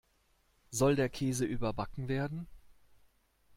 Soll 0.71 0.95
der 0.95 1.09
Käse 1.09 1.45
überbacken 1.45 2.07
werden? 2.07 2.47